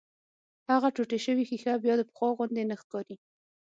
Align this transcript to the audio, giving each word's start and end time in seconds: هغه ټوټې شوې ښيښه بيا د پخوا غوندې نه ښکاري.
هغه 0.71 0.87
ټوټې 0.95 1.19
شوې 1.25 1.43
ښيښه 1.49 1.73
بيا 1.83 1.93
د 1.97 2.01
پخوا 2.09 2.29
غوندې 2.37 2.63
نه 2.69 2.75
ښکاري. 2.81 3.15